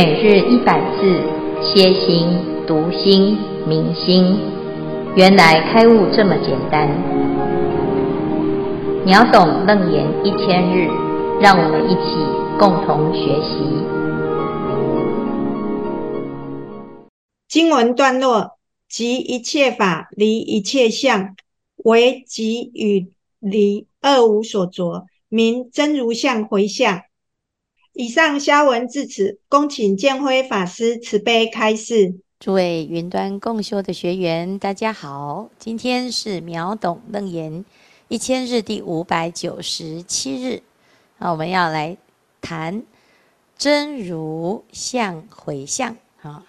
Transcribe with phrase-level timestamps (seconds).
[0.00, 1.20] 每日一百字，
[1.60, 2.28] 歇心、
[2.68, 4.38] 读心、明心，
[5.16, 6.88] 原来开悟这么简单。
[9.04, 10.86] 秒懂楞严一千日，
[11.40, 12.14] 让我们一起
[12.60, 13.58] 共同学习。
[17.48, 18.52] 经文段落：
[18.88, 21.34] 即一切法离一切相，
[21.78, 23.08] 为即与
[23.40, 27.00] 离二无所着，名真如相回向。
[27.98, 32.14] 以上消文至此，恭请建辉法师慈悲开示。
[32.38, 37.64] 诸位云端共修的学员，大家好，今天是秒懂楞严
[38.06, 40.62] 一千日第五百九十七日，
[41.18, 41.96] 那我们要来
[42.40, 42.84] 谈
[43.56, 46.46] 真如相回向啊。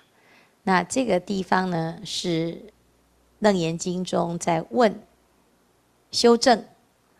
[0.61, 2.61] 那这个地方呢，是
[3.39, 5.01] 楞严经中在问
[6.11, 6.63] 修正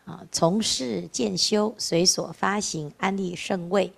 [0.05, 3.91] 啊，从事渐修，随所发行安立圣位。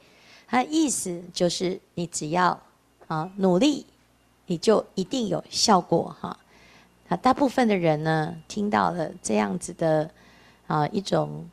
[0.52, 2.60] 他意思就是，你只要
[3.08, 3.86] 啊努力，
[4.48, 6.38] 你就一定有效果哈。
[7.08, 10.12] 啊，大部分的人呢，听到了这样子的
[10.68, 11.50] 啊一种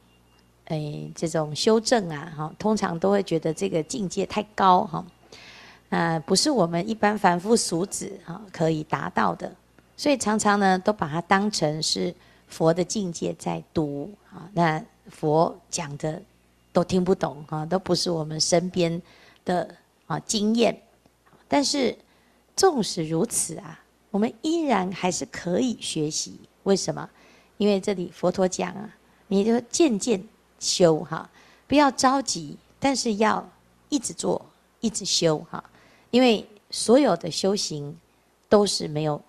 [0.65, 5.05] 诶这种修正啊，哈，通常都会觉得这个境界太高哈，
[5.91, 9.55] 啊，不是我们一般凡夫俗子啊可以达到的，
[9.97, 12.13] 所以常常呢都把它当成是
[12.49, 14.51] 佛的境界在读啊。
[14.55, 16.21] 那佛讲的。
[16.79, 19.03] 都听不懂哈，都不是我们身边
[19.45, 19.75] 的
[20.07, 20.81] 啊经验。
[21.49, 21.99] 但是
[22.55, 26.39] 纵使如此啊，我们依然还是可以学习。
[26.63, 27.11] 为什么？
[27.57, 30.23] 因为这里佛陀讲啊，你就渐渐
[30.61, 31.29] 修哈，
[31.67, 33.45] 不要着急，但是要
[33.89, 34.41] 一直做，
[34.79, 35.65] 一直修哈。
[36.13, 37.99] 因为所有的修行
[38.49, 39.21] 都是没有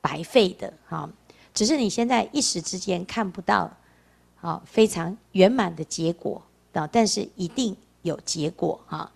[0.00, 1.10] 白费的哈，
[1.52, 3.68] 只是你现在一时之间看不到
[4.40, 6.40] 啊非常圆满的结果。
[6.90, 9.10] 但是一定有结果哈，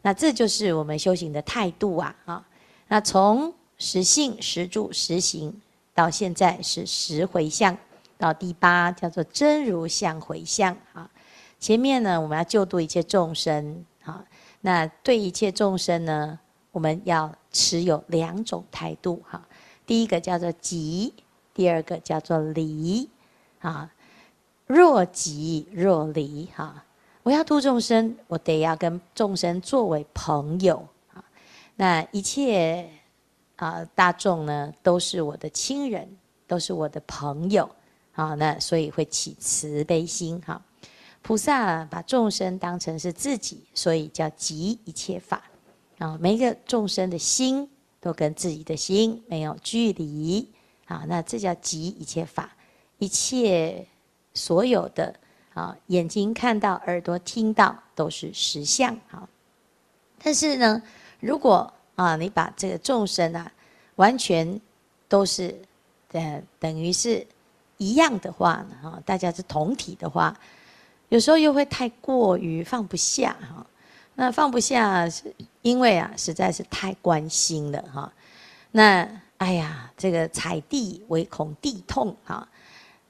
[0.00, 2.48] 那这就是我们修行的态度啊啊！
[2.88, 5.60] 那从实性、实住、实行
[5.94, 7.76] 到现在是实回向，
[8.16, 11.08] 到第八叫做真如相回向啊。
[11.60, 14.24] 前面呢，我们要救度一切众生啊，
[14.62, 16.38] 那对一切众生呢，
[16.72, 19.46] 我们要持有两种态度哈。
[19.86, 21.12] 第一个叫做即，
[21.52, 23.08] 第二个叫做离
[23.60, 23.92] 啊。
[24.66, 26.82] 若即若离哈。
[27.24, 30.84] 我要度众生，我得要跟众生作为朋友
[31.14, 31.22] 啊。
[31.76, 32.88] 那一切
[33.54, 36.16] 啊大众呢，都是我的亲人，
[36.48, 37.70] 都是我的朋友
[38.14, 38.34] 啊。
[38.34, 40.60] 那所以会起慈悲心哈。
[41.22, 45.44] 菩萨把众生当成是自己，所以叫即一切法
[45.98, 46.18] 啊。
[46.20, 50.50] 每一个众生的心都跟自己的心没有距离
[50.86, 51.04] 啊。
[51.06, 52.50] 那这叫即一切法，
[52.98, 53.86] 一切
[54.34, 55.14] 所有的。
[55.54, 58.96] 啊，眼睛看到，耳朵听到，都是实相。
[59.10, 59.28] 哈，
[60.22, 60.82] 但是呢，
[61.20, 63.52] 如果啊，你把这个众生啊，
[63.96, 64.58] 完全
[65.08, 65.54] 都是
[66.12, 67.26] 呃，等于是
[67.76, 70.34] 一样的话呢，哈，大家是同体的话，
[71.10, 73.36] 有时候又会太过于放不下。
[73.40, 73.66] 哈，
[74.14, 77.82] 那放不下是因为啊，实在是太关心了。
[77.92, 78.10] 哈，
[78.70, 82.16] 那哎呀，这个踩地唯恐地痛。
[82.24, 82.48] 哈，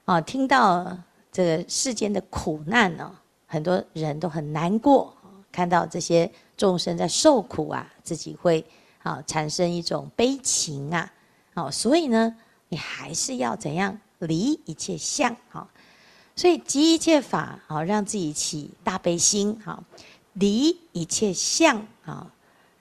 [0.07, 0.99] 啊，听到。
[1.33, 3.11] 这个世间的苦难呢，
[3.47, 5.17] 很多人都很难过，
[5.51, 8.63] 看到这些众生在受苦啊，自己会
[9.03, 11.11] 啊产生一种悲情啊，
[11.55, 12.37] 哦，所以呢，
[12.69, 15.67] 你还是要怎样离一切相啊，
[16.37, 19.83] 所以即一切法啊，让自己起大悲心啊，
[20.35, 22.31] 离一切相啊，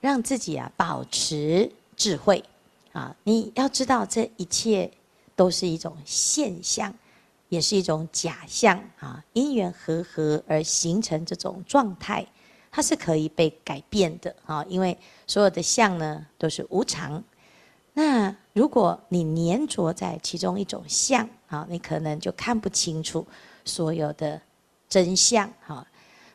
[0.02, 2.44] 让自己啊保持智慧
[2.92, 4.92] 啊，你要知道这一切
[5.38, 6.94] 都是一种现象。
[7.52, 12.26] 也是一种假象啊，因缘和合而形成这种状态，
[12.72, 14.66] 它是可以被改变的啊。
[14.70, 14.98] 因为
[15.28, 17.22] 所有的相呢都是无常，
[17.92, 23.28] 那如果你黏着在其中一种相啊，你可能就看不清楚
[23.66, 24.42] 所有的
[24.88, 25.86] 真相哈。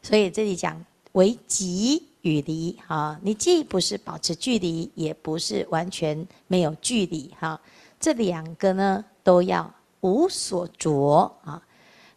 [0.03, 7.59] 所以这里讲为即与离啊，你既不是保持距离，也不是完全没有距离哈。
[7.99, 9.73] 这两个呢都要。
[10.01, 11.63] 无所着啊，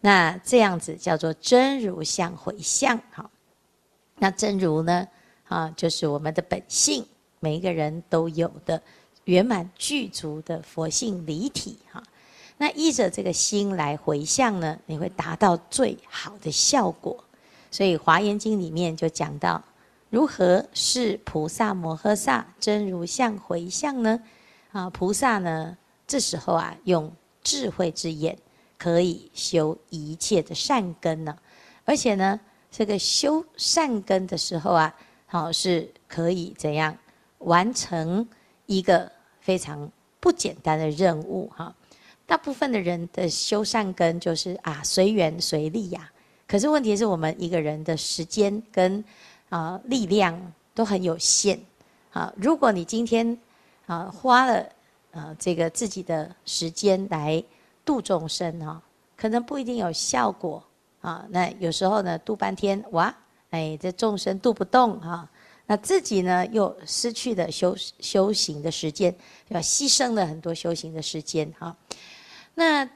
[0.02, 2.98] 那这样子叫做真如相回向。
[3.12, 3.30] 哈，
[4.16, 5.08] 那真如呢
[5.48, 7.06] 啊，就是我们的本性，
[7.40, 8.82] 每一个人都有的
[9.24, 12.04] 圆满具足的佛性离体哈。
[12.58, 17.24] 那依着这个心来回向呢，你会达到最好的效果。
[17.72, 19.64] 所以《华严经》里面就讲到，
[20.10, 24.22] 如何是菩萨摩诃萨真如相回向呢？
[24.72, 27.12] 啊，菩萨呢这时候啊用。
[27.44, 28.38] 智慧之眼
[28.78, 31.38] 可以修一切的善根呢，
[31.86, 32.40] 而且呢，
[32.72, 34.96] 这个修善根的时候啊，
[35.26, 36.98] 好是可以怎样
[37.40, 38.28] 完成
[38.66, 41.74] 一个非常不简单的任务哈。
[42.26, 46.12] 大部分的人的修善根就是啊随缘随力呀，
[46.48, 49.04] 可是问题是我们一个人的时间跟
[49.50, 51.60] 啊力量都很有限
[52.12, 52.32] 啊。
[52.38, 53.36] 如果你今天
[53.88, 54.64] 啊花了
[55.12, 57.44] 啊这个自己的时间来
[57.84, 58.82] 度众生哈，
[59.18, 60.64] 可能不一定有效果
[61.02, 61.26] 啊。
[61.30, 63.16] 那有时候呢度半天哇，
[63.50, 65.30] 哎这众生度不动哈，
[65.66, 69.16] 那自己呢又失去了修修行的时间，
[69.48, 71.76] 要牺牲了很多修行的时间哈。
[72.56, 72.90] 那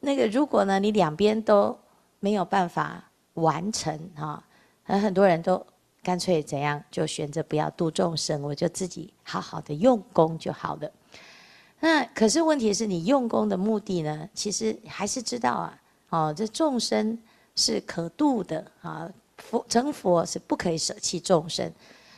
[0.00, 1.76] 那个，如果呢，你两边都
[2.20, 4.42] 没有办法完成哈，
[4.84, 5.64] 很很多人都
[6.02, 10.90] 干脆怎样，就选择不要度众生，我就自己好好的用功就好了。
[11.80, 15.78] 那可是问题是你用功的目的呢，其实还是知道啊，
[16.10, 17.18] 哦，这众生
[17.54, 21.72] 是可度的啊，佛成佛是不可以舍弃众生，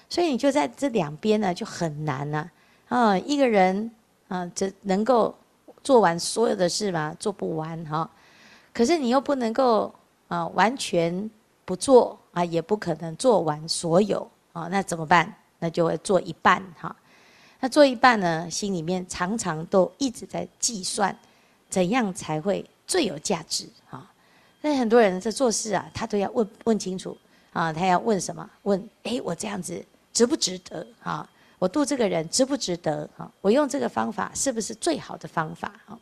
[0.08, 2.50] 所以你就在这两边呢就很难呐，
[2.88, 3.90] 啊，一个人
[4.28, 5.34] 啊，这能够。
[5.82, 8.08] 做完所有的事嘛，做不完哈。
[8.70, 9.90] 可是你又不能够
[10.28, 11.30] 啊完全
[11.64, 14.68] 不做啊，也不可能做完所有啊。
[14.70, 15.34] 那怎么办？
[15.58, 16.94] 那就会做一半哈。
[17.60, 21.14] 那做一半呢，心里面常常都一直在计算，
[21.68, 24.10] 怎样才会最有价值啊？
[24.62, 27.16] 那很多人在做事啊，他都要问问清楚
[27.52, 28.48] 啊，他要问什么？
[28.62, 31.28] 问诶，我这样子值不值得啊？
[31.58, 33.08] 我度这个人值不值得？
[33.16, 35.72] 哈，我用这个方法是不是最好的方法？
[35.84, 35.98] 哈，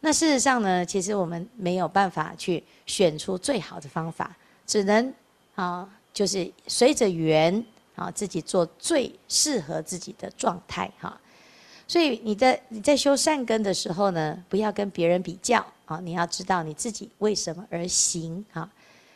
[0.00, 4.34] 那事实上呢，其实我们没有办法去选出最好的方法，
[4.66, 5.12] 只能
[5.54, 7.62] 啊，就是随着缘
[7.98, 11.20] 啊，自己做最适合自己的状态哈。
[11.86, 18.70] 所以你在你在修善根的时候呢，不要跟别人比较啊，你要知道你自己为什么而行啊。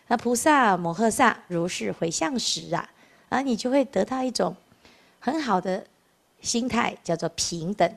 [0.08, 2.90] 那菩萨摩诃萨如是回向时啊，
[3.28, 4.54] 啊，你就会得到一种。
[5.24, 5.86] 很好的
[6.40, 7.88] 心态叫做平等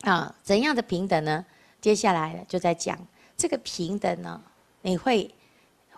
[0.00, 1.46] 啊，怎样的平等呢？
[1.80, 2.98] 接下来就在讲
[3.36, 4.42] 这个平等呢，
[4.82, 5.32] 你会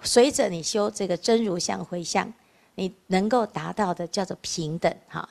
[0.02, 2.30] 随着你修这个真如相回向，
[2.76, 5.28] 你能够达到的叫做平等哈。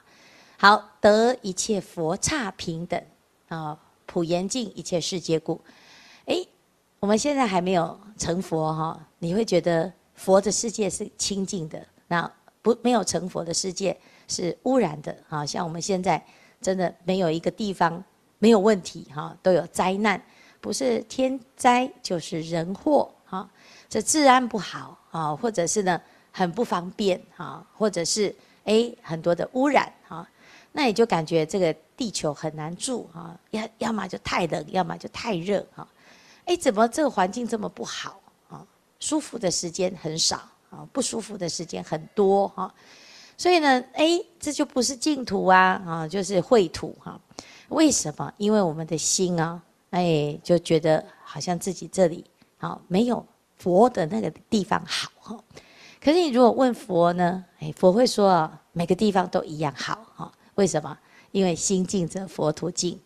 [0.57, 3.01] 好，得一切佛刹平等
[3.47, 5.61] 啊，普严净一切世界故。
[6.25, 6.45] 哎，
[6.99, 12.29] 我们现在还没有成佛哈，你会觉得佛的世界是清净的，那
[12.61, 13.97] 不没有成佛的世界。
[14.27, 15.45] 是污染的啊！
[15.45, 16.19] 像我们现在
[16.59, 18.03] 真的没有一个地方
[18.39, 20.19] 没有问题哈，都有灾难，
[20.59, 23.47] 不是天灾就是人祸哈。
[23.87, 26.01] 这治安不好啊，或者是呢
[26.37, 28.35] 很不方便啊，或者是
[28.65, 30.27] 哎很多的污染哈，
[30.73, 35.87] 那你就感觉这个地球很难住啊，要要么就太冷，要么就太热哈。
[36.43, 38.67] 哎，怎么这个环境这么不好啊？
[38.99, 40.35] 舒服的时间很少
[40.69, 42.73] 啊，不舒服的时间很多哈。
[43.37, 47.17] 所以呢，哎，这就不是净土啊，啊，就是秽土哈。
[47.69, 48.33] 为什么？
[48.35, 49.61] 因为我们的心啊，
[49.91, 52.25] 哎，就觉得好像自己这里
[52.57, 53.25] 啊没有
[53.57, 55.43] 佛的那个地方好哈。
[56.05, 60.31] 可是你如果问佛呢，哎，佛会说啊，每个地方都一样好哈。
[60.53, 60.95] 为什么？
[61.31, 62.99] 因为心净则佛土净。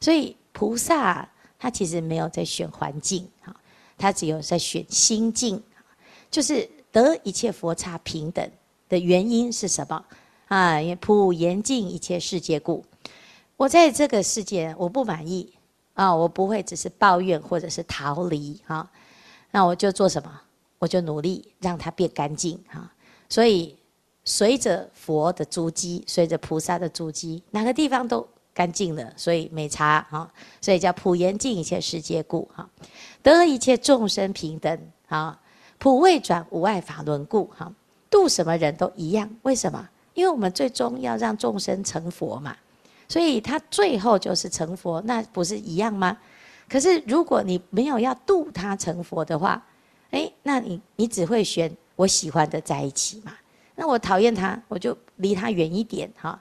[0.00, 1.28] 所以菩萨
[1.60, 3.54] 他其实没有在选环境哈，
[3.96, 5.62] 他只有在选心境，
[6.28, 8.50] 就是得一切佛刹平等。
[8.88, 10.04] 的原因是什么？
[10.48, 12.84] 啊，因为普严净一切世界故。
[13.56, 15.52] 我在这个世界我不满意
[15.94, 18.90] 啊，我不会只是抱怨或者是逃离啊。
[19.52, 20.40] 那我就做什么？
[20.80, 22.90] 我就努力让它变干净哈。
[23.28, 23.76] 所以
[24.24, 30.28] 随着佛的足迹，随着菩萨的足迹，哪个地方都干净了，所以没差啊。
[30.60, 32.68] 所以叫普严净一切世界故哈，
[33.22, 35.40] 得一切众生平等啊，
[35.78, 37.72] 普未转无碍法轮故哈。
[38.10, 39.88] 度什么人都一样，为什么？
[40.14, 42.56] 因为我们最终要让众生成佛嘛，
[43.08, 46.18] 所以他最后就是成佛，那不是一样吗？
[46.68, 49.64] 可是如果你没有要度他成佛的话，
[50.10, 53.32] 诶，那你你只会选我喜欢的在一起嘛？
[53.74, 56.40] 那我讨厌他，我就离他远一点哈。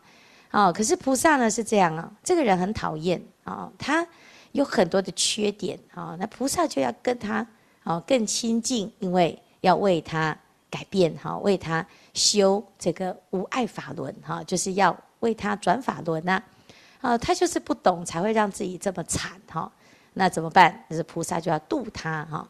[0.52, 4.06] 哦，可是菩萨呢是这样啊，这个人很讨厌啊，他
[4.52, 7.46] 有很多的缺点啊，那菩萨就要跟他
[7.84, 10.38] 啊更亲近，因为要为他。
[10.72, 11.84] 改变哈，为他
[12.14, 16.40] 修这个无爱法轮哈，就是要为他转法轮呐。
[17.02, 19.72] 啊，他就是不懂，才会让自己这么惨哈。
[20.14, 20.86] 那怎么办？
[20.88, 22.48] 就是菩萨就要度他哈。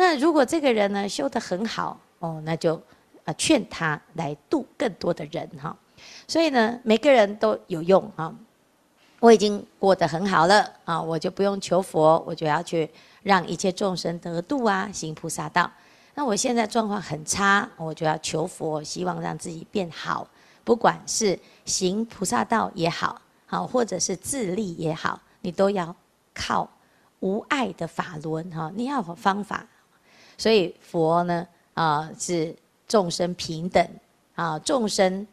[0.00, 2.80] 那如果这个人呢修得很好哦，那就
[3.24, 5.76] 啊劝他来度更多的人哈。
[6.28, 8.32] 所以呢，每个人都有用哈。
[9.18, 12.88] 我已经过得很好了啊，我就不用求佛，我就要去
[13.24, 15.68] 让一切众生得度啊，行菩萨道。
[16.14, 20.24] 那我现在状况很差，我就要求佛，希望让自己变好，
[20.62, 25.92] 不管是行菩萨道也好，好或者是自利也好，你都要
[26.32, 26.70] 靠
[27.18, 29.66] 无爱的法轮哈，你要有方法。
[30.38, 33.86] 所以佛呢啊是众生平等
[34.34, 35.26] 啊，众生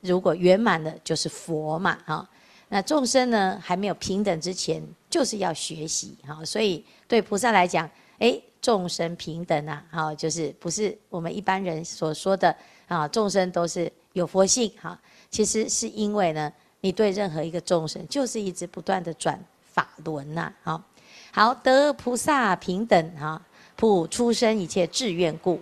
[0.00, 2.28] 如果圆满了就是佛嘛哈。
[2.68, 6.44] 那众生呢还没有平等之前，就是要学习哈。
[6.44, 7.88] 所以对菩萨来讲，
[8.18, 8.40] 哎。
[8.60, 12.54] 众生平等啊，好，就是不是我们一般人所说的
[12.88, 15.00] 啊，众生都是有佛性哈。
[15.30, 20.82] 其实是因为呢，你对任何一个众生，就是一直不断的转法轮呐，好，
[21.30, 23.40] 好得菩萨平等哈，
[23.78, 25.60] 普出生一切志愿故。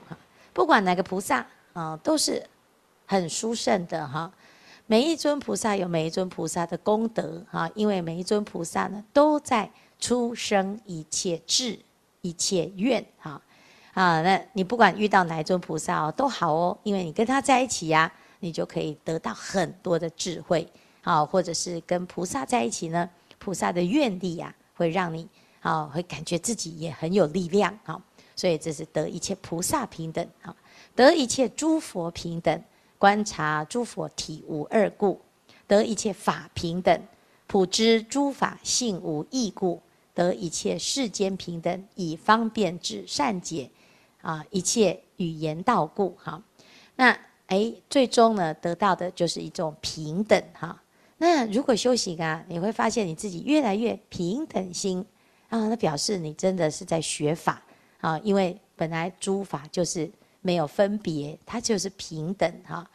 [0.54, 2.42] 不管哪个菩萨啊，都是
[3.04, 4.32] 很殊胜的哈。
[4.86, 9.70] 每一尊菩萨有每一尊菩萨的功德哈，因为每一尊菩萨呢，都在
[10.00, 11.78] 出生一切智。
[12.22, 13.40] 一切愿哈
[13.92, 20.66] 啊，那你不管遇到哪一尊菩萨哦，都好哦，因为你跟他在一起呀，你就可以得到很多的智慧
[21.02, 23.08] 啊，或者是跟菩萨在一起呢，
[23.38, 25.28] 菩萨的愿力呀，会让你
[25.66, 28.00] 啊，会感觉自己也很有力量啊，
[28.36, 30.54] 所以这是得一切菩萨平等啊，
[30.94, 32.62] 得一切诸佛平等，
[32.98, 35.20] 观察诸佛体无二故，
[35.66, 37.02] 得一切法平等，
[37.46, 39.80] 普知诸法性无异故。
[40.14, 43.68] 得一切世间平等，以方便智善解，
[44.22, 46.42] 啊，一切语言道故，哈，
[46.94, 47.14] 那
[47.48, 50.82] 哎，最终呢，得到的就是一种平等，哈。
[51.18, 55.04] 那如果修行啊，你会发现你自己越来越平等心，
[55.48, 57.62] 啊，那表示你真的是在学法，
[58.00, 60.10] 啊，因为本来诸法就是
[60.42, 62.88] 没有分别，它就是平等，哈。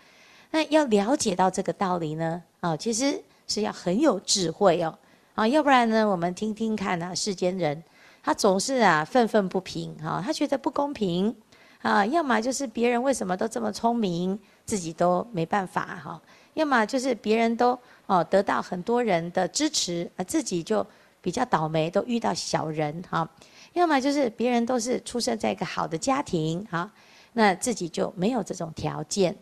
[0.52, 4.98] 那要了解到这个道理呢，啊，其实是要很有智慧哦。
[5.34, 6.06] 啊，要不然呢？
[6.06, 7.82] 我们听听看啊，世间人
[8.22, 11.34] 他总是啊愤愤不平哈，他觉得不公平
[11.82, 16.22] 啊，要么就是别人为什么都这么聪明，自己都没办法哈；
[16.54, 20.86] 要么就是别人都哦得到很多人的支持，啊自己就
[21.22, 23.26] 比较倒霉，都遇到小人哈；
[23.74, 26.92] 要么就是别人都是出生在一个好的家庭哈，
[27.34, 29.36] 那自己就没有这种条件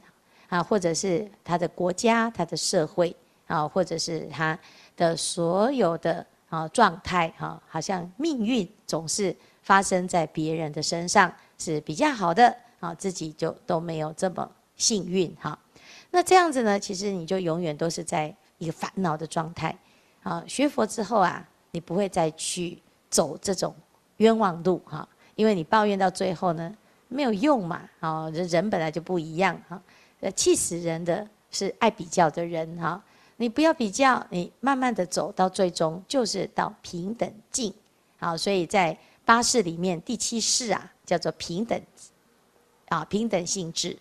[0.47, 3.15] 啊，或者是他的国家、他的社会
[3.47, 4.57] 啊，或者是他。
[4.99, 9.33] 的所有的啊状态哈，好像命运总是
[9.63, 15.57] 发生在别人的身上是比较好的啊，自己就都没有这么幸运哈。
[16.11, 19.73] 那这样子呢，其实你就永远都是在一个烦恼的状态
[20.21, 20.43] 啊。
[20.45, 22.77] 学佛之后啊，你不会再去
[23.09, 23.75] 走这种
[24.17, 26.75] 冤枉路哈，因为你抱怨到最后呢，
[27.07, 28.29] 没有用嘛啊。
[28.29, 29.81] 人人本来就不一样哈，
[30.21, 33.01] 呃，气死人的是爱比较的人哈。
[33.37, 37.73] 你不要比较，你慢慢的走到最终就是到平等境，
[38.17, 41.81] 好，所以在八识里面第七识啊叫做平等，
[42.89, 43.97] 啊平等性质，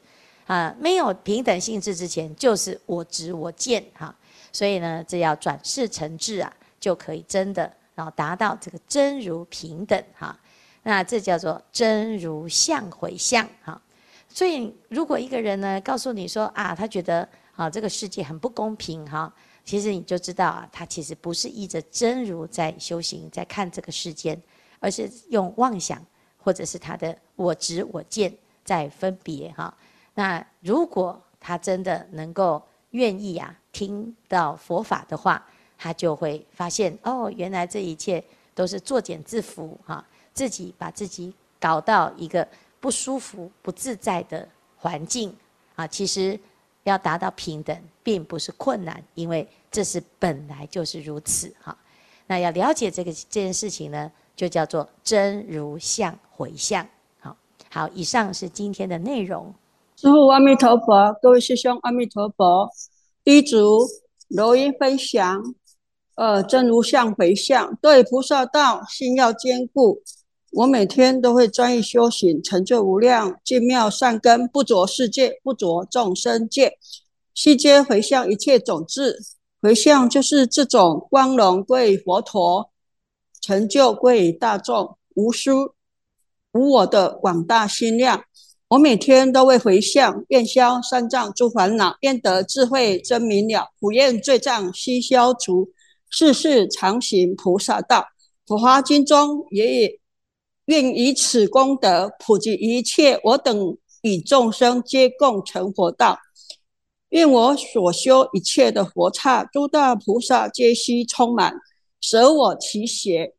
[0.47, 4.13] 啊没有平等性质之前就是我执我见哈，
[4.53, 10.39] 所以呢这要转世成智啊就可以真的然后达到这个真如平等哈，
[10.83, 13.81] 那这叫做真如相回向哈，
[14.29, 17.29] 所以如果一个人呢告诉你说啊他觉得。
[17.59, 19.35] 啊，这个世界很不公平哈！
[19.65, 24.41] 其实你就知道啊，他其实不是依着真如在修行，在看这个世间，
[24.79, 26.01] 而是用妄想
[26.37, 28.33] 或者是他的我执我见
[28.65, 29.77] 在分别哈。
[30.15, 35.45] 那如果他真的能够愿意啊，听到佛法的话，
[35.79, 38.23] 他就会发现哦，原来这一切
[38.55, 40.05] 都是作茧自缚哈，
[40.35, 42.47] 自己把自己搞到一个
[42.81, 45.35] 不舒服、不自在的环境
[45.77, 46.39] 啊，其实。
[46.85, 51.77] 要达到平等，并不是困难，因为这是本来就是如此哈。
[52.27, 56.89] 那要了解这个这件事情呢，就叫做真如相回向。
[57.21, 57.37] 好，
[57.71, 59.53] 好，以上是今天的内容。
[59.97, 62.67] 师父阿弥陀佛，各位师兄阿弥陀佛。
[63.23, 63.87] 第一组
[64.29, 65.43] 柔音分享，
[66.19, 70.03] 呃，真如相回向，对菩萨道心要坚固。
[70.51, 76.77] 我每天都会专一修行，成就无量净妙善根，不着世界，不着众生界，
[77.33, 79.21] 悉皆回向一切种子。
[79.63, 82.69] 回向就是这种光荣归于佛陀，
[83.41, 85.53] 成就归于大众，无私
[86.53, 88.25] 无我的广大心量。
[88.71, 95.71] 我每天都会回向，愿消三障诸烦恼，愿得智慧真明了，普愿罪障悉消除，
[96.11, 98.07] 世世常行菩萨道。
[98.47, 100.01] 普华经中也也。
[100.67, 106.19] 愿以此功德普及一切，我等与众生皆共成佛道。
[107.09, 111.55] 愿我所修一切的佛刹，诸大菩萨皆悉充满，
[112.03, 113.35] 舍我其谁，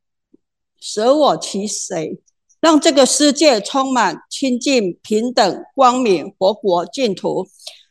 [0.79, 2.19] 舍我其谁，
[2.59, 7.47] 让这个世界充满清净、平等、光明、佛国净土。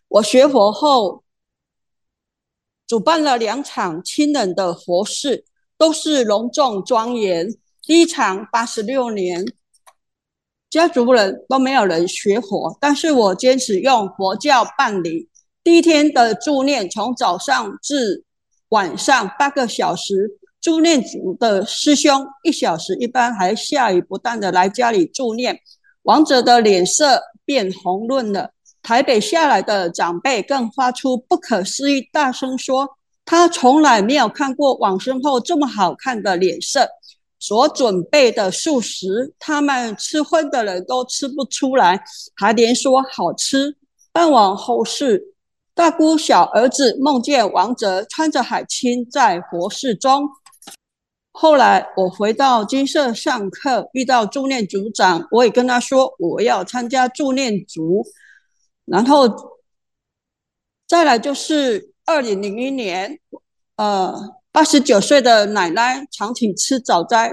[0.09, 1.23] 我学佛后，
[2.89, 5.45] 主办了两场亲人的佛事，
[5.77, 7.47] 都是隆重庄严。
[7.83, 9.45] 第一场八十六年，
[10.71, 15.29] 家族人都没有人学佛，但是我坚持用佛教办理。
[15.63, 18.25] 第一天的助念，从早上至
[18.71, 25.61] 晚上八个小时，助念组的师兄一小时一般，还下雨不断的来家里助念，
[26.05, 28.53] 亡者的脸色变红润了。
[28.89, 32.89] 台北下来的长辈更发出不可思议大声说，
[33.27, 36.89] 他从来没有看过往生后这么好看的脸色。
[37.39, 42.03] 所准备的素食，他们吃荤的人都吃不出来，
[42.35, 43.77] 还连说好吃。
[44.11, 45.35] 办完后事，
[45.75, 50.27] 大姑小儿子梦见王哲穿着海青在佛寺中。
[51.33, 58.03] 后来我回到金舍上课，遇到助念组长，我也跟他说我要参加助念组。
[58.91, 59.29] 然后
[60.87, 63.19] 再来就是二零零一年，
[63.77, 64.35] 呃。
[64.51, 67.33] 八十九岁的奶奶长期吃早斋，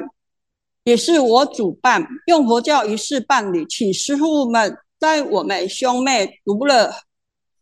[0.83, 6.93] 也是我主办，用佛教仪式办理，请师傅们带我们兄妹读了、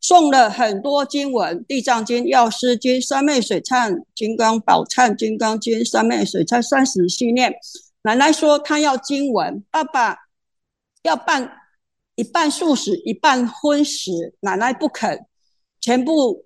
[0.02, 7.54] 诵了很多经文，《地藏经》《药师经》《三昧水忏》《金刚宝忏》《金刚经》《三昧水忏》三十细念。
[8.02, 10.18] 奶奶说她要经文，爸爸
[11.04, 11.50] 要办
[12.15, 15.25] 一半素食，一半荤食，奶奶不肯，
[15.79, 16.46] 全部。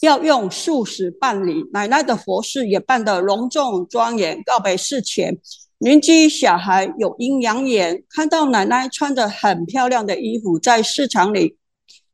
[0.00, 4.42] 要用素食办理，奶奶的佛事也办得隆重庄严。
[4.46, 5.38] 告别事前，
[5.76, 11.58] 邻居小孩有阴阳眼，看到奶奶穿着很漂亮的衣服，在市场里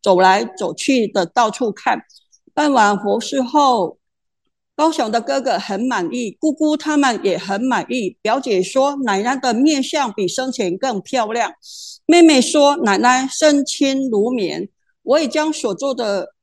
[0.03, 2.03] 走来走去的到处看。
[2.53, 3.99] 办完佛事后，
[4.75, 8.19] 高雄的哥哥很满意，姑姑他们也很满意。
[8.21, 11.53] 表姐说奶奶的面相比生前更漂亮，
[12.07, 14.69] 妹妹说奶奶身轻如棉。
[15.03, 16.35] 我也将所做的。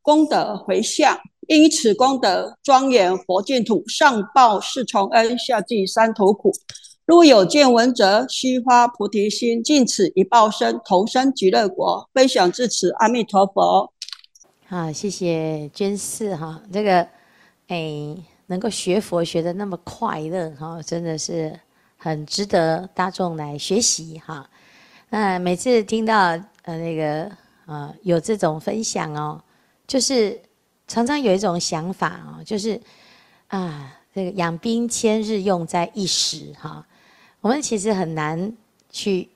[0.00, 6.50] 功德回向，因此功德庄严佛净土，上报四重恩，下济三途苦。
[7.04, 12.08] 若有见闻者，须发菩提心，尽此一报身，同生极乐国。
[12.14, 13.92] 分享至此，阿弥陀佛。
[14.66, 17.06] 好，谢谢娟士哈，这个
[17.66, 21.60] 哎，能够学佛学得那么快乐哈，真的是
[21.98, 24.48] 很值得大众来学习哈。
[25.10, 26.16] 那每次听到
[26.62, 27.30] 呃那个
[27.66, 29.42] 呃有这种分享哦。
[29.86, 30.38] 就是
[30.86, 32.78] 常常有一种想法哦，就是
[33.46, 36.86] 啊，这个养兵千日，用在一时哈。
[37.40, 38.52] 我们其实很难
[38.90, 39.26] 去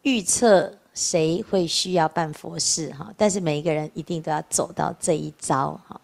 [0.00, 6.00] 预测谁会需要办佛事哈，但是每一个人一定都要走到这一遭哈。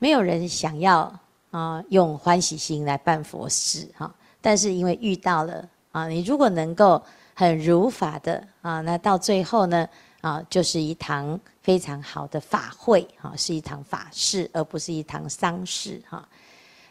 [0.00, 1.20] 没有人想要
[1.52, 7.00] 啊用欢喜心来办佛事哈，但是因为遇到了啊，你如果能够
[7.38, 9.86] 很如法的啊，那到最后呢？
[10.22, 16.26] 啊，就是一堂非常好的法会，哈，是一堂法事，而不是一堂丧事，哈。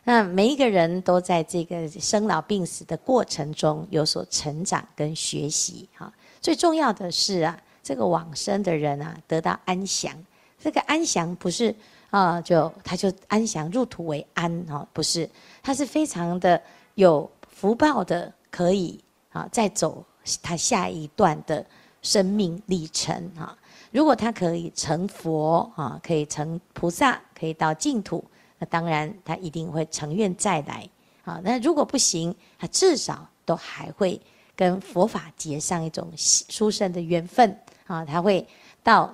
[0.06, 6.14] 那每一个人都在这个生老病死的过程中有所成长跟学习，哈。
[6.40, 10.14] 最重要的是啊，这个往生的人啊，得到安详。
[10.58, 11.76] 这个安详不是
[12.12, 15.30] 啊，就他就安详入土为安，哈，不是，
[15.62, 16.62] 他是非常的
[16.94, 19.04] 有福报的，可以
[19.34, 20.06] 啊，再走
[20.42, 21.66] 他下一段的。
[22.02, 23.58] 生命历程哈，
[23.90, 28.24] 如果他可以成佛啊，可以成菩萨，可以到净土，
[28.60, 30.88] 那当然他一定会成愿再来
[31.24, 31.42] 啊。
[31.44, 34.22] 那如果不行，他至少都还会
[34.56, 38.06] 跟佛法结上一种殊胜的缘分啊。
[38.06, 38.48] 他会
[38.84, 39.12] 到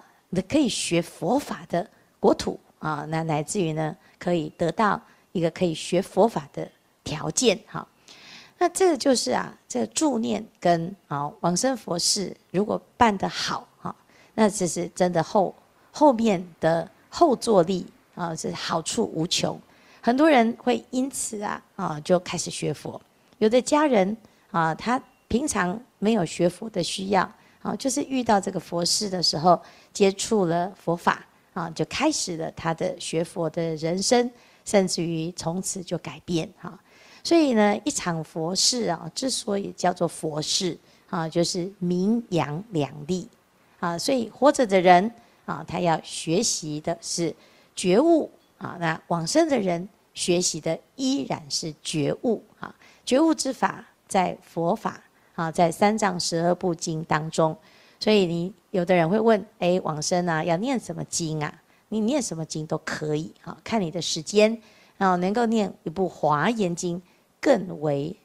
[0.50, 6.70] 可以学佛法的国土啊，那乃至于呢，可以得到一个可以学佛法的
[7.06, 7.88] 条件哈。
[8.62, 13.96] 那这个就是啊，这个助念跟啊往生佛事，如果办得好哈，
[14.36, 15.56] 那这是真的后
[15.92, 19.60] 后面的后坐力啊，是好处无穷。
[20.00, 23.02] 很多人会因此啊啊就开始学佛，
[23.40, 24.16] 有的家人
[24.52, 27.24] 啊，他平常没有学佛的需要
[27.64, 29.60] 啊，就是遇到这个佛事的时候，
[29.92, 34.30] 接触了佛法啊，就开始了他的学佛的人生，
[34.66, 36.80] 甚至于从此就改变哈。
[37.24, 40.78] 所以呢，一场佛事啊，之所以叫做佛事
[41.10, 43.28] 啊，就是名扬两利
[43.80, 43.98] 啊。
[43.98, 45.12] 所以活着的人
[45.46, 47.34] 啊，他要学习的是
[47.76, 52.74] 觉悟啊；那往生的人学习的依然是觉悟啊。
[53.06, 55.02] 觉悟之法在佛法
[55.36, 57.56] 啊，在三藏十二部经当中。
[58.00, 61.54] 所以你有的人会问：哎，往生啊，要念什么经啊？
[61.90, 64.60] 你念什么经都可以啊，看你的时间
[64.98, 67.00] 啊，能够念一部华严经。
[67.42, 68.16] 更为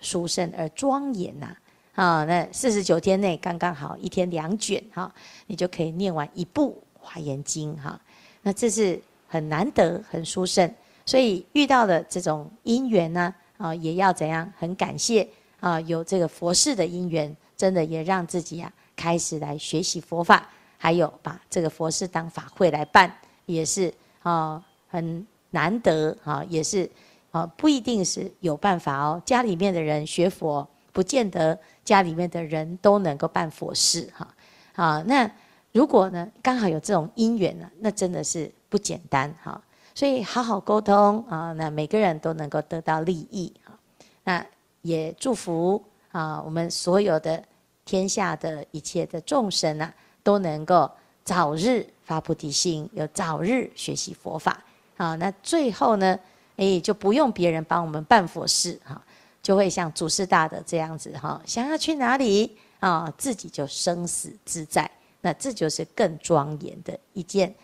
[0.00, 1.56] 殊胜而庄严呐！
[1.94, 5.12] 啊，那四十九天内刚刚好一天两卷哈，
[5.46, 8.00] 你就可以念完一部华严经哈。
[8.42, 10.72] 那这是很难得、很殊胜，
[11.06, 14.50] 所以遇到的这种因缘呢，啊，也要怎样？
[14.58, 15.26] 很感谢
[15.60, 23.14] 啊，有这个佛事的因缘，真的也让自己啊开始来学习佛法，还有把这个佛事当法会来办，
[23.46, 26.90] 也是啊很难得啊，也是
[27.32, 29.20] 啊不一定是有办法哦。
[29.26, 34.28] 家里面的人学佛，不见得家里面的人都能够办佛事哈。
[34.76, 35.28] 啊，那
[35.72, 39.60] 如果呢刚好有这种因缘呢，那真的是不简单哈。
[39.94, 43.76] 所以好好沟通啊，那每个人都能够得到利益啊。
[44.24, 44.46] 那
[44.80, 47.42] 也祝福啊，我们所有的
[47.84, 49.92] 天下的一切的众生啊，
[50.22, 50.90] 都能够
[51.24, 54.62] 早日发菩提心，有早日学习佛法
[54.96, 55.14] 啊。
[55.16, 56.18] 那最后呢，
[56.62, 59.02] 哎，就不用别人帮我们办佛事哈，
[59.42, 64.90] 就会像祖师大的这样子哈，想要去哪里啊，自己就生死自在。
[65.20, 67.54] 那这就是更庄严的一件。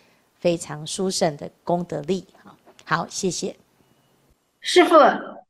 [0.40, 3.56] 非常殊胜的功德力，好，好，谢谢
[4.61, 4.94] 师父、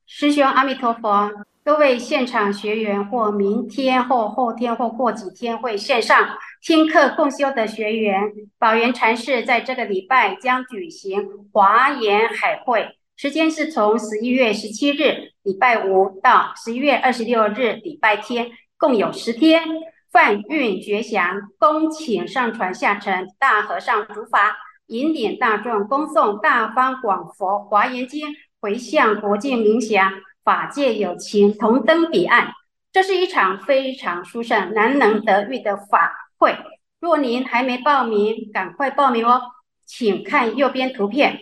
[0.06, 1.30] 师兄，阿弥陀佛。
[1.62, 19.64] 各位现场学员，或明天、或后天、或过几天会线上听课共修的学员，宝源禅寺在这个礼拜将举行华严海会，时间是从十一月十七日礼拜五到十一月二十六日礼拜天，共有十天。
[20.12, 24.56] 梵韵觉祥，恭请上传下沉大和尚主法。
[24.86, 28.28] 引领大众恭诵大方广佛华严经，
[28.60, 30.12] 回向国境冥祥，
[30.44, 32.52] 法界有情同登彼岸。
[32.92, 36.56] 这是一场非常殊胜、难能得遇的法会。
[37.00, 39.42] 若您还没报名，赶快报名哦！
[39.84, 41.40] 请看右边图片，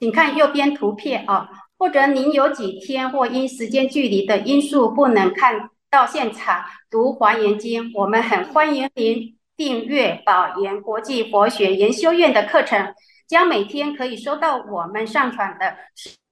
[0.00, 1.48] 请看右边图片哦。
[1.76, 9.36] 或者您有几天或因时间距离的因素不能看到现场读华严经，我们很欢迎您。
[9.56, 12.92] 订阅宝岩国际佛学研修院的课程，
[13.28, 15.76] 将每天可以收到我们上传的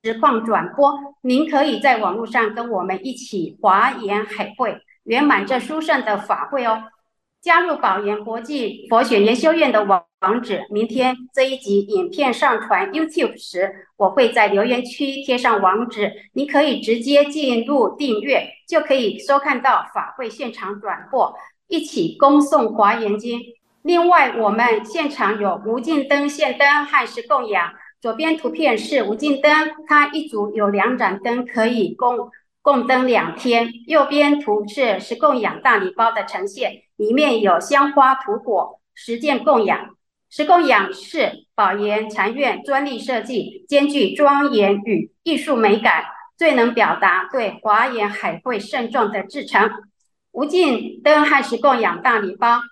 [0.03, 0.93] 实况转播。
[1.21, 6.83] 您可以在网络上跟我们一起华严海会，圆满这殊胜的法会哦。
[7.43, 21.35] 加入宝岩国际佛学研修院的网网址，明天这一集影片上传 YouTube 时，我会在留言区贴上网址，你可以直接进入订阅，就可以收看到法会现场转播。
[21.67, 23.41] 一起恭诵华严经。
[23.83, 27.73] 另外，我们现场有无尽灯现灯和十供养。
[28.01, 29.51] 左边图片是无尽灯，
[29.89, 32.31] 它一组有两盏灯，可以供
[32.63, 33.71] 供灯两天。
[33.87, 39.91] 右边图是十供养大礼包的呈现，里面有香花土果十件供养。
[40.31, 46.05] 十供养是宝岩禅院专利设计，兼具庄严与艺术美感，
[46.39, 49.71] 最能表达对华严海会盛状的至诚。
[50.31, 52.63] 无尽灯和十供养大礼包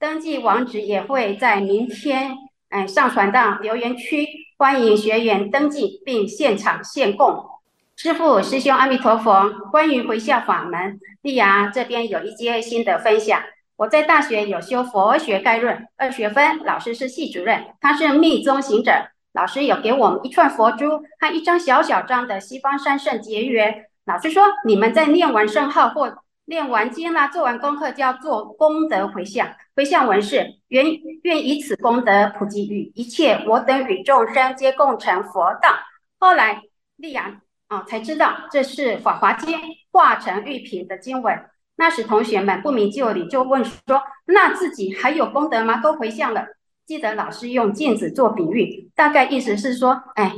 [0.00, 2.34] 登记网址也会在明天，
[2.70, 4.26] 嗯，上传到留言区，
[4.58, 7.53] 欢迎学员登记并现场献供。
[7.96, 9.48] 师父、师兄，阿弥陀佛。
[9.70, 13.40] 关于回向法门，丽雅这边有一些新的分享。
[13.76, 18.92] 我在大学有修佛学概论二学分，老师是系主任，他是密宗行者。
[19.32, 23.86] 老师有给我们一串佛珠和一张小小张的西方三圣结缘。
[24.06, 29.48] 老师说，你们在念完圣号或念完经啦，做完功课就要做功德回向。
[29.76, 30.84] 回向文是愿
[31.22, 35.70] 愿以此功德普及于一切我等与众生，皆共成佛道。
[36.18, 36.62] 后来
[36.96, 39.58] 丽阳啊才知道这是法华经
[39.90, 41.44] 化成玉品的经文。
[41.76, 45.80] 那时同学们不明就里，就问说：那自己还有功德吗？
[45.80, 46.46] 都回向了。
[46.86, 50.32] 记得老师用镜子做比喻，大概意思是说，哎。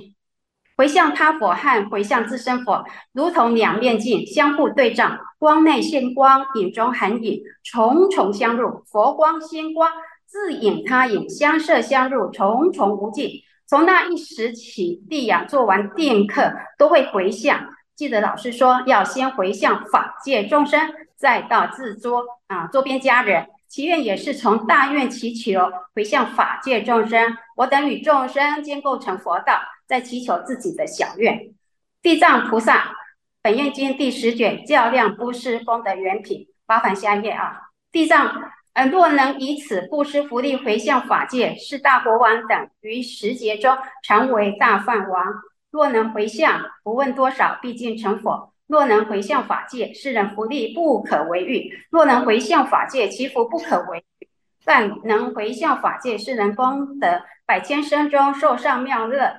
[0.79, 8.83] 回向他佛和回向自身佛，如同两面镜，相互对照，光内现光，影中含影，重重相入。
[8.85, 9.91] 佛光仙光，
[10.27, 13.41] 自影他影，相摄相入，重重无尽。
[13.67, 17.75] 从那一时起，地呀，做完定课都会回向。
[17.95, 23.47] 记得老师说，要先回向法界众生，再到自作啊周边家人。
[23.69, 25.61] 祈愿也是从大愿祈求
[25.95, 29.61] 回向法界众生，我等与众生皆构成佛道。
[29.89, 31.55] 在祈求自己的小愿，
[32.03, 32.93] 地藏菩萨
[33.41, 37.61] 本愿经第十卷较量布施功德原品，麻烦下一页啊。
[37.93, 38.35] 地藏，
[38.77, 45.25] 嗯，若能以此布施福利回向法界，是大国王等于时劫中常为大梵王。
[45.71, 48.53] 若能回向，不问多少，毕竟成佛。
[48.67, 51.73] 若能回向法界，是人福利不可为喻。
[51.89, 54.29] 若能回向法界，其福不可为喻。
[54.63, 59.37] 但能回向法界，是人功德百千生中受上妙乐。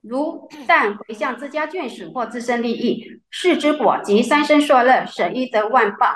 [0.00, 6.08] 如但回向自家眷属或自身利益，是之果及三生受乐，舍一得万报。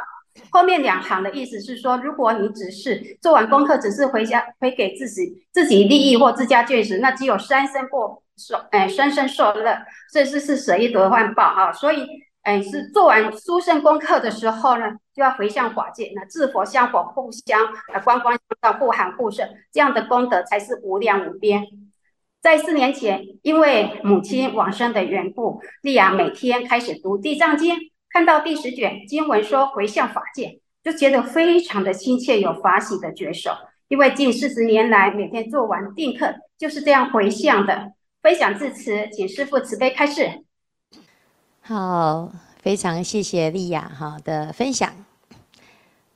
[0.50, 9.78] 后面两行的意思是说，如果你只是做完功课，只是回家回给自己自己利益或自家眷属，那只有三生过受，哎，三生受乐，
[10.12, 11.72] 这是是舍一得万报啊。
[11.72, 12.06] 所以，
[12.42, 17.60] 哎，是做完殊胜功课的时候呢，就要回向法界，那自佛香火互相
[17.92, 21.64] 呃光光相照，互含互摄，这样的功德才是无量无边。
[22.40, 27.76] 在四年前，因为母亲往生的缘故，丽雅每天开始读地藏经。
[28.10, 33.50] 看到第十卷经文说回向法界，就觉得非常的亲切，有法喜的觉受。
[33.88, 37.92] 因为近四十年来，每天做完定课就是这样回向的。
[38.20, 40.44] 分享至此，请师父慈悲开示。
[41.60, 44.92] 好，非常谢谢莉亚哈的分享。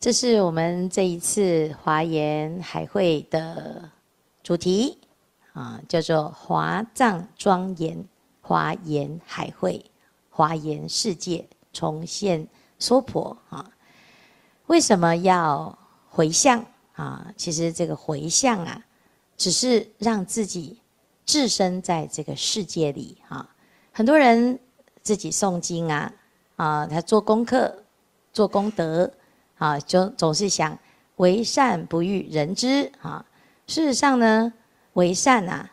[0.00, 3.90] 这是我们这一次华严海会的
[4.42, 4.98] 主题
[5.52, 8.05] 啊，叫做华藏庄严
[8.40, 9.85] 华严海会
[10.28, 11.46] 华严世界。
[11.73, 12.47] 重现
[12.79, 13.71] 娑婆啊！
[14.67, 15.77] 为什么要
[16.09, 17.33] 回向啊？
[17.37, 18.85] 其实这个回向啊，
[19.37, 20.79] 只是让自己
[21.25, 23.49] 置身在这个世界里啊。
[23.93, 24.59] 很多人
[25.03, 26.13] 自己诵经啊，
[26.57, 27.83] 啊，他做功课、
[28.33, 29.11] 做功德
[29.59, 30.79] 啊，就总是想
[31.17, 33.25] 为善不欲人知啊。
[33.67, 34.53] 事实上呢，
[34.95, 35.71] 为善啊，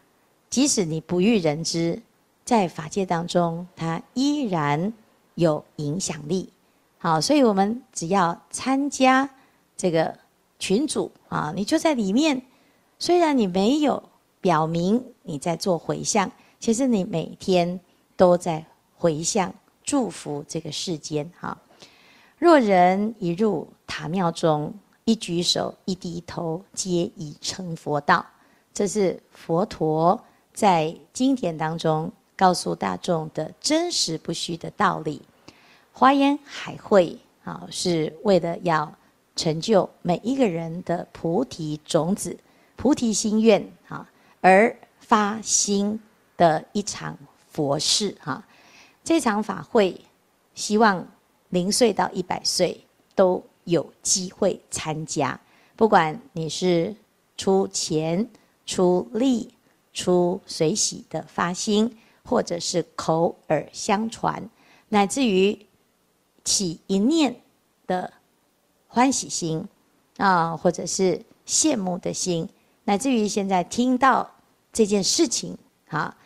[0.49, 2.01] 即使你不欲人知，
[2.43, 4.93] 在法界当中，它依然。
[5.35, 6.49] 有影响力，
[6.97, 9.29] 好，所以我们只要参加
[9.77, 10.17] 这个
[10.57, 12.41] 群组啊，你就在里面。
[13.01, 14.03] 虽然你没有
[14.41, 17.79] 表明你在做回向，其实你每天
[18.17, 18.65] 都在
[18.97, 21.31] 回向祝福这个世间。
[21.39, 21.57] 哈，
[22.37, 24.73] 若人一入塔庙中，
[25.05, 28.25] 一举手一低头，皆已成佛道。
[28.73, 30.21] 这是佛陀
[30.53, 35.21] 在经典当中告诉大众的真实不虚的道理。
[35.91, 38.89] 华严海会啊，是为了要
[39.35, 42.39] 成就每一个人的菩提种子、
[42.77, 45.99] 菩提心愿啊，而发心
[46.37, 47.17] 的一场
[47.51, 48.41] 佛事哈。
[49.03, 49.99] 这场法会，
[50.55, 51.05] 希望
[51.49, 52.79] 零岁到一百岁
[53.15, 55.37] 都有机会参加。
[55.75, 56.95] 不管你是
[57.35, 58.25] 出钱、
[58.65, 59.53] 出力、
[59.91, 64.49] 出随喜的发心，或者是口耳相传，
[64.89, 65.65] 乃至于。
[66.45, 67.35] 起一念
[67.85, 68.11] 的
[68.87, 69.67] 欢喜心
[70.17, 72.49] 啊，或者是羡慕的心，
[72.85, 74.31] 乃至于现在听到
[74.73, 75.55] 这件事情
[75.89, 76.17] 啊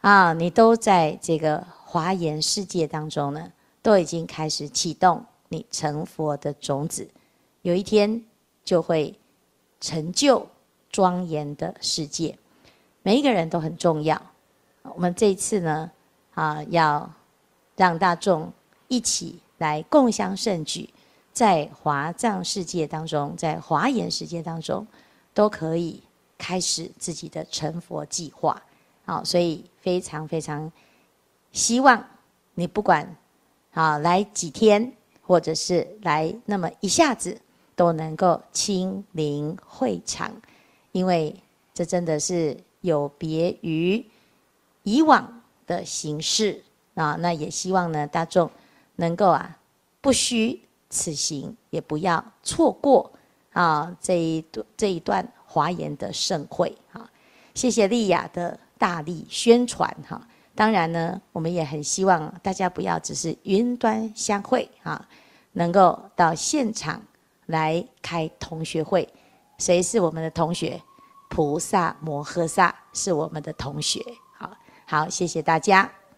[0.00, 3.50] 啊，你都在这个华严世界当中呢，
[3.80, 7.08] 都已经开始启动你成佛的种子，
[7.62, 8.22] 有一天
[8.64, 9.18] 就会
[9.80, 10.46] 成就
[10.90, 12.36] 庄严的世界。
[13.02, 14.20] 每一个人都很重要。
[14.82, 15.90] 我们这一次呢
[16.34, 17.10] 啊，要
[17.76, 18.52] 让大众
[18.88, 19.38] 一起。
[19.58, 20.90] 来共襄盛举，
[21.32, 24.84] 在华藏世界当中，在华严世界当中，
[25.32, 26.02] 都可以
[26.36, 28.60] 开始自己的成佛计划。
[29.04, 30.72] 好，所以非常非常
[31.52, 32.04] 希望
[32.54, 33.16] 你不管
[33.70, 34.92] 啊来几天，
[35.24, 37.40] 或者是来那么一下子，
[37.76, 40.32] 都能够亲临会场，
[40.90, 41.32] 因为
[41.72, 44.04] 这真的是有别于
[44.82, 46.62] 以往的形式
[46.94, 47.16] 啊。
[47.20, 48.50] 那也希望呢，大众。
[48.96, 49.58] 能够啊，
[50.02, 53.10] 不虚此行，也不要错过
[53.52, 57.10] 啊这一段这一段华严的盛会哈。
[57.54, 60.20] 谢谢莉亚的大力宣传哈。
[60.54, 65.08] 当然呢，我们也很希望大家不要只是云端相会啊，
[65.52, 67.02] 能够到现场
[67.46, 69.08] 来开同学会。
[69.56, 70.80] 谁是我们的同学？
[71.30, 74.04] 菩萨摩诃萨是我们的同学。
[74.92, 76.01] 好，谢谢大家。